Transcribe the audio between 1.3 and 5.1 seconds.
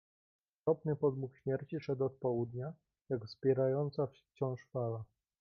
śmierci szedł od południa, jak wzbierająca wciąż fala."